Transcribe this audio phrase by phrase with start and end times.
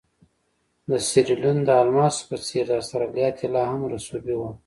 [0.89, 4.49] د سیریلیون د الماسو په څېر د اسټرالیا طلا هم رسوبي وه.